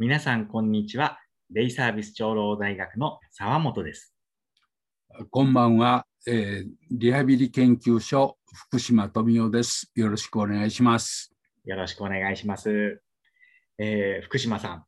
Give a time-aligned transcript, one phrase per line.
[0.00, 1.18] 皆さん、こんにちは。
[1.50, 4.14] デイサービス長老大学の沢本です。
[5.28, 9.92] こんばんは、えーリハビリ研究所福島富夫です。
[9.94, 11.34] よろしくお願いします。
[11.66, 13.02] よろしくお願いします。
[13.76, 14.84] えー福島さん、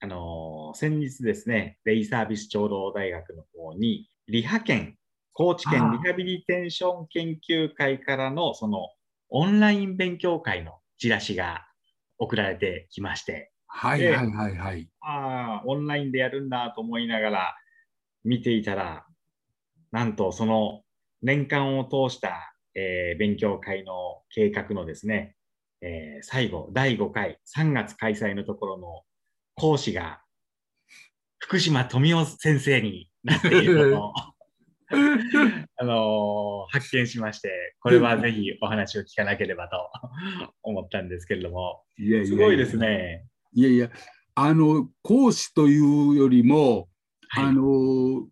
[0.00, 4.98] あのー先日ですね、デイサービス長老大学の方に、リハ研、
[5.32, 8.90] 高知県リハビリテーション研究会からの、その、
[9.30, 11.66] オンライン勉強会のチラシが
[12.18, 14.88] 送られてきまして、ええはいはいはいはい。
[15.00, 17.56] ああ、オンラインでやるんだと思いながら
[18.24, 19.06] 見ていたら、
[19.92, 20.82] なんとその
[21.22, 25.36] 年間を通した、えー勉強会の計画のですね、
[25.80, 29.02] えー最後、第5回、3月開催のところの
[29.54, 30.20] 講師が
[31.38, 34.12] 福島富夫先生になっているのを、
[35.76, 39.90] あのー発見しまして、これはぜひお話を聞かなければと
[40.62, 42.76] 思ったんですけれども、いやすごいです。
[42.76, 43.24] ね。
[43.52, 43.90] いやいや、
[44.34, 46.88] あの、講師というよりも、
[47.28, 47.44] はい。
[47.46, 48.26] あの、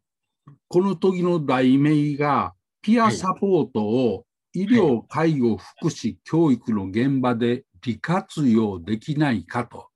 [0.69, 9.89] この時の題名が、ピアサポートを医療、介護、福祉、教育の現場で利活用できないかと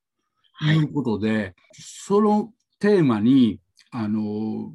[0.54, 0.76] はい。
[0.76, 4.74] いうことで、そのテーマに、あの、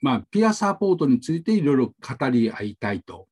[0.00, 3.28] まあ、ピアサポートについていろいろ語り合いたいと。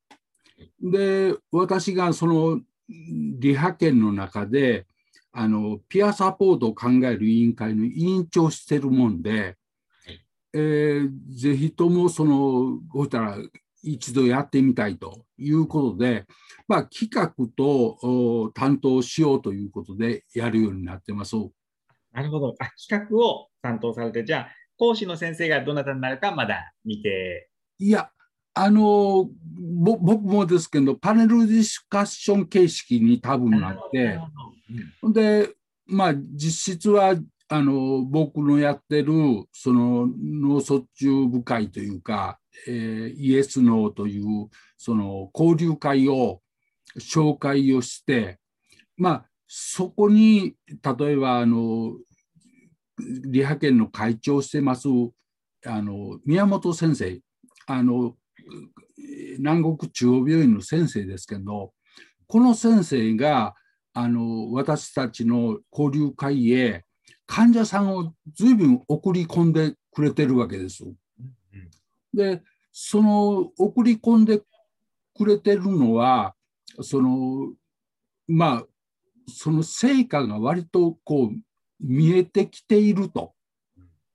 [0.80, 4.86] で、私がそのリハ研の中で、
[5.32, 9.56] あの、ピアサポートを考える委員会の委員長をしてるもんで、
[10.04, 10.20] はい
[10.52, 13.38] えーぜひともその、こうしたら
[13.82, 16.26] 一度やってみたいということで、
[16.68, 21.36] まあ、企画とお担当しようということでやるようになってます。
[22.12, 22.54] なるほど。
[22.58, 28.10] あ、企画を担当されて、じゃあ、講師の先生がどなたになるかまだ見て、いや、
[28.54, 29.28] あの、
[29.80, 34.18] ぼ僕もですけど、パネルディスカッション形式に多分なって、
[35.12, 35.50] で、
[35.86, 37.14] まあ、実質は、
[37.48, 39.12] あの、僕のやってる、
[39.52, 46.40] その、脳卒中部会というか、えーイエス・ノーという、その、交流会を、
[46.98, 48.38] 紹介をして、
[48.96, 51.96] まあ、そこに、例えば、あの、
[52.98, 54.88] リハ研の会長をしてます、
[55.66, 57.20] あの、宮本先生、
[57.66, 58.16] あの、
[59.38, 61.72] 南国中央病院の先生ですけど、
[62.26, 63.54] この先生が、
[63.92, 66.84] あの私たちの交流会へ
[67.26, 70.84] 患者さんを随分送り込んでくれてるわけです。
[72.14, 72.42] で
[72.72, 74.42] その送り込んで
[75.14, 76.34] くれてるのは
[76.80, 77.52] その
[78.28, 78.64] まあ
[79.28, 81.36] その成果が割とこう
[81.80, 83.32] 見えてきていると。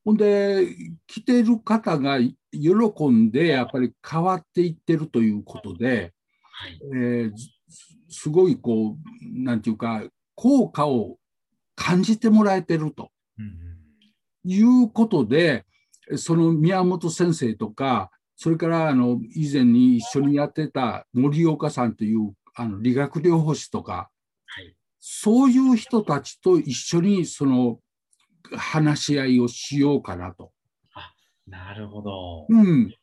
[0.03, 0.67] ほんで
[1.07, 2.19] 来てる方が
[2.59, 6.79] 喜んでやっぱり変わっていってるということで、はい。
[6.93, 7.49] えーず
[8.15, 10.03] すごいこうなんていうか
[10.35, 11.17] 効果を
[11.75, 13.11] 感じてもらえてると
[14.45, 15.65] いうことで
[16.15, 24.09] その宮本先生とかそれからあの以前に一緒にやってた森岡さんというあの理学療法士とか
[24.45, 24.75] はい。
[24.99, 27.79] そういう人たちと一緒にその
[28.55, 30.51] 話し合いをしようかなと。
[31.47, 32.45] なるほど。
[32.49, 32.93] うん、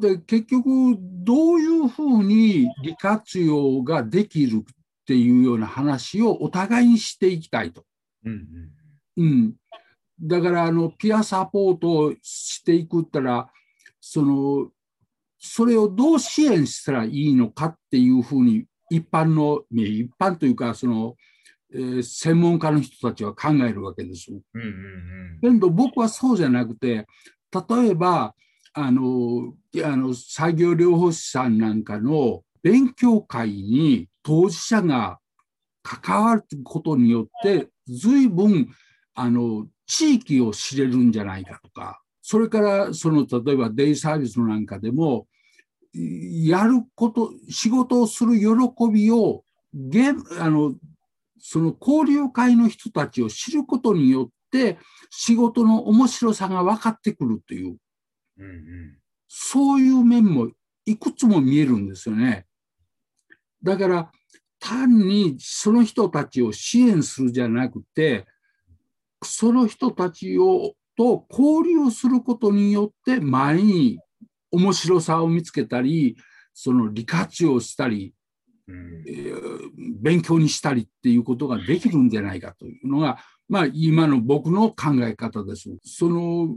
[0.00, 7.84] で結局どういうふうに利活用ができるっていうような話をお互いにしていきたいと。
[8.24, 8.46] うん
[9.16, 9.54] うん、
[10.20, 13.50] だからあのピアサポートをしていくったら
[14.00, 14.70] その
[15.38, 21.16] それをどう支援したらいいのかっていうふうに一般の一般というかその、
[21.74, 24.30] えー専門家の人たちは考えるわけです。
[24.30, 24.60] うん。
[24.60, 27.06] うんうんけど僕はそうじゃなくて
[27.68, 28.34] 例えば
[28.74, 35.18] あのあの作業療法士さんなんかの勉強会に当事者が
[35.82, 38.68] 関わることによって随分
[39.14, 45.26] あの地域を知れるんじゃないかとかそれからその例えばデイサービスのなんかでも
[45.92, 48.46] やること仕事をする喜
[48.90, 49.44] びを
[49.74, 50.10] ゲ
[50.40, 50.74] あの
[51.44, 54.78] その交流会の人たちを知ることによって
[55.10, 57.76] 仕事の面白さが分かってくるという
[58.38, 60.50] うんうんそういう面も
[60.86, 62.44] いくつも見えるんですよね。
[63.62, 64.12] だから
[64.60, 68.26] 単にその人たちを支援するじゃなくて
[69.24, 73.98] その人たちをと交流することによって前に
[74.50, 76.16] 面白さを見つけたり
[76.52, 78.14] その利活用したり
[78.68, 79.51] うんえー
[80.02, 83.18] 勉強にしたりっていうことができるんじゃないかというのが、
[83.48, 85.70] まあ、今の僕の考え方です。
[85.84, 86.56] その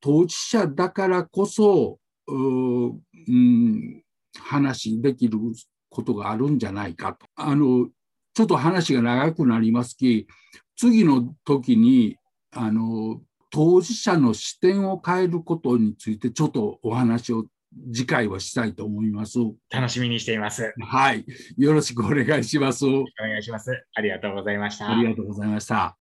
[0.00, 2.92] 当事者だからこそ、うー
[3.28, 4.02] うん、
[4.38, 5.38] 話できる
[5.88, 7.26] ことがあるんじゃないかと。
[7.36, 7.88] あの
[8.34, 10.26] ちょっと話が長くなりますき、
[10.76, 12.16] 次の時に
[12.52, 13.20] あの
[13.50, 17.46] 当事者の視点を変えることについてちょっとお話を
[17.92, 19.38] 次回はしたいと思います。
[19.70, 20.74] 楽しみにしています。
[20.80, 21.24] はい。
[21.56, 22.86] よろしくお願いします。
[22.86, 23.70] お願いします。
[23.94, 24.90] ありがとうございました。
[24.90, 25.88] ありがとうございました。